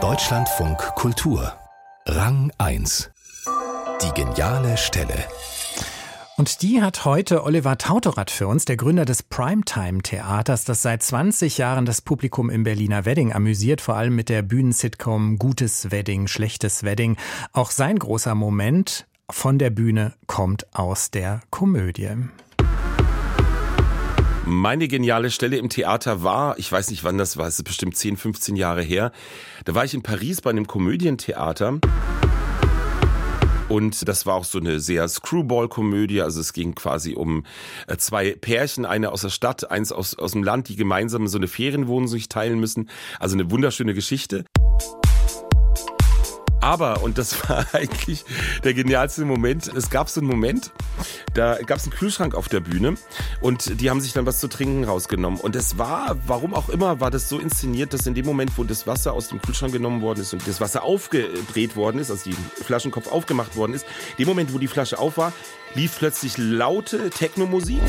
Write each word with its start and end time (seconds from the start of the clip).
Deutschlandfunk 0.00 0.78
Kultur 0.94 1.52
Rang 2.06 2.52
1 2.56 3.10
Die 4.00 4.12
geniale 4.14 4.76
Stelle 4.76 5.24
und 6.36 6.62
die 6.62 6.80
hat 6.80 7.04
heute 7.04 7.42
Oliver 7.42 7.76
Tautorat 7.76 8.30
für 8.30 8.46
uns, 8.46 8.64
der 8.64 8.76
Gründer 8.76 9.04
des 9.04 9.24
Primetime-Theaters, 9.24 10.62
das 10.64 10.82
seit 10.82 11.02
20 11.02 11.58
Jahren 11.58 11.86
das 11.86 12.00
Publikum 12.00 12.50
im 12.50 12.62
Berliner 12.62 13.04
Wedding 13.04 13.32
amüsiert, 13.32 13.80
vor 13.80 13.96
allem 13.96 14.14
mit 14.14 14.28
der 14.28 14.42
Bühnensitcom 14.42 15.36
Gutes 15.36 15.90
Wedding, 15.90 16.28
Schlechtes 16.28 16.84
Wedding. 16.84 17.16
Auch 17.52 17.72
sein 17.72 17.98
großer 17.98 18.36
Moment 18.36 19.08
von 19.28 19.58
der 19.58 19.70
Bühne 19.70 20.14
kommt 20.28 20.72
aus 20.72 21.10
der 21.10 21.40
Komödie. 21.50 22.10
Meine 24.50 24.88
geniale 24.88 25.30
Stelle 25.30 25.58
im 25.58 25.68
Theater 25.68 26.22
war, 26.22 26.58
ich 26.58 26.72
weiß 26.72 26.90
nicht 26.90 27.04
wann 27.04 27.18
das 27.18 27.36
war, 27.36 27.46
es 27.46 27.58
ist 27.58 27.64
bestimmt 27.64 27.98
10, 27.98 28.16
15 28.16 28.56
Jahre 28.56 28.80
her. 28.80 29.12
Da 29.66 29.74
war 29.74 29.84
ich 29.84 29.92
in 29.92 30.02
Paris 30.02 30.40
bei 30.40 30.48
einem 30.48 30.66
Komödientheater. 30.66 31.78
Und 33.68 34.08
das 34.08 34.24
war 34.24 34.36
auch 34.36 34.44
so 34.44 34.58
eine 34.58 34.80
sehr 34.80 35.06
Screwball-Komödie. 35.06 36.22
Also 36.22 36.40
es 36.40 36.54
ging 36.54 36.74
quasi 36.74 37.14
um 37.14 37.44
äh, 37.88 37.98
zwei 37.98 38.32
Pärchen, 38.32 38.86
eine 38.86 39.12
aus 39.12 39.20
der 39.20 39.28
Stadt, 39.28 39.70
eins 39.70 39.92
aus, 39.92 40.18
aus 40.18 40.32
dem 40.32 40.42
Land, 40.42 40.70
die 40.70 40.76
gemeinsam 40.76 41.28
so 41.28 41.36
eine 41.36 41.46
Ferienwohnung 41.46 42.08
sich 42.08 42.30
teilen 42.30 42.58
müssen. 42.58 42.88
Also 43.20 43.34
eine 43.34 43.50
wunderschöne 43.50 43.92
Geschichte. 43.92 44.46
Aber, 46.60 47.02
und 47.02 47.18
das 47.18 47.48
war 47.48 47.66
eigentlich 47.72 48.24
der 48.64 48.74
genialste 48.74 49.24
Moment, 49.24 49.68
es 49.68 49.90
gab 49.90 50.08
so 50.08 50.20
einen 50.20 50.28
Moment, 50.28 50.72
da 51.34 51.58
gab 51.62 51.78
es 51.78 51.84
einen 51.84 51.92
Kühlschrank 51.92 52.34
auf 52.34 52.48
der 52.48 52.60
Bühne 52.60 52.94
und 53.40 53.80
die 53.80 53.90
haben 53.90 54.00
sich 54.00 54.12
dann 54.12 54.26
was 54.26 54.40
zu 54.40 54.48
trinken 54.48 54.84
rausgenommen. 54.84 55.40
Und 55.40 55.56
es 55.56 55.78
war, 55.78 56.16
warum 56.26 56.54
auch 56.54 56.68
immer, 56.68 57.00
war 57.00 57.10
das 57.10 57.28
so 57.28 57.38
inszeniert, 57.38 57.92
dass 57.92 58.06
in 58.06 58.14
dem 58.14 58.26
Moment, 58.26 58.52
wo 58.56 58.64
das 58.64 58.86
Wasser 58.86 59.12
aus 59.12 59.28
dem 59.28 59.40
Kühlschrank 59.40 59.72
genommen 59.72 60.02
worden 60.02 60.20
ist 60.20 60.32
und 60.32 60.46
das 60.46 60.60
Wasser 60.60 60.82
aufgedreht 60.82 61.76
worden 61.76 61.98
ist, 61.98 62.10
also 62.10 62.30
die 62.30 62.36
Flaschenkopf 62.62 63.10
aufgemacht 63.10 63.56
worden 63.56 63.74
ist, 63.74 63.86
dem 64.18 64.28
Moment, 64.28 64.52
wo 64.52 64.58
die 64.58 64.68
Flasche 64.68 64.98
auf 64.98 65.16
war, 65.16 65.32
lief 65.74 65.98
plötzlich 65.98 66.38
laute 66.38 67.10
Technomusik. 67.10 67.82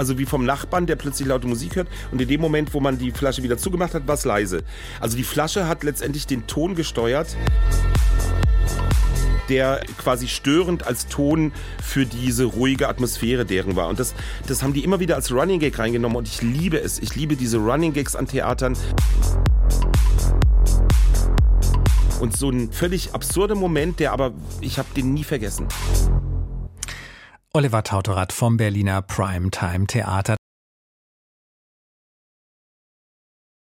Also 0.00 0.18
wie 0.18 0.24
vom 0.24 0.46
Nachbarn, 0.46 0.86
der 0.86 0.96
plötzlich 0.96 1.28
laute 1.28 1.46
Musik 1.46 1.76
hört. 1.76 1.88
Und 2.10 2.22
in 2.22 2.26
dem 2.26 2.40
Moment, 2.40 2.72
wo 2.72 2.80
man 2.80 2.96
die 2.96 3.10
Flasche 3.10 3.42
wieder 3.42 3.58
zugemacht 3.58 3.92
hat, 3.92 4.08
war 4.08 4.14
es 4.14 4.24
leise. 4.24 4.62
Also 4.98 5.14
die 5.14 5.24
Flasche 5.24 5.68
hat 5.68 5.84
letztendlich 5.84 6.26
den 6.26 6.46
Ton 6.46 6.74
gesteuert 6.74 7.36
der 9.50 9.80
quasi 9.98 10.28
störend 10.28 10.86
als 10.86 11.08
Ton 11.08 11.50
für 11.82 12.06
diese 12.06 12.44
ruhige 12.44 12.88
Atmosphäre 12.88 13.44
deren 13.44 13.74
war. 13.74 13.88
Und 13.88 13.98
das, 13.98 14.14
das 14.46 14.62
haben 14.62 14.74
die 14.74 14.84
immer 14.84 15.00
wieder 15.00 15.16
als 15.16 15.32
Running 15.32 15.58
Gag 15.58 15.76
reingenommen 15.76 16.16
und 16.16 16.28
ich 16.28 16.40
liebe 16.40 16.80
es. 16.80 17.00
Ich 17.00 17.16
liebe 17.16 17.34
diese 17.34 17.58
Running 17.58 17.92
Gags 17.92 18.14
an 18.14 18.28
Theatern. 18.28 18.76
Und 22.20 22.36
so 22.36 22.48
ein 22.48 22.70
völlig 22.70 23.12
absurder 23.12 23.56
Moment, 23.56 23.98
der 23.98 24.12
aber, 24.12 24.32
ich 24.60 24.78
habe 24.78 24.88
den 24.94 25.14
nie 25.14 25.24
vergessen. 25.24 25.66
Oliver 27.52 27.82
Tautorat 27.82 28.32
vom 28.32 28.56
Berliner 28.56 29.02
Primetime 29.02 29.88
Theater. 29.88 30.39